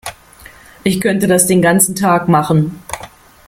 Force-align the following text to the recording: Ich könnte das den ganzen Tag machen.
Ich 0.83 0.99
könnte 0.99 1.27
das 1.27 1.45
den 1.45 1.61
ganzen 1.61 1.93
Tag 1.95 2.27
machen. 2.27 2.81